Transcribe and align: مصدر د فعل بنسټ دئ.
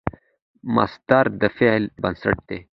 مصدر 0.75 1.25
د 1.41 1.43
فعل 1.57 1.83
بنسټ 2.01 2.37
دئ. 2.47 2.59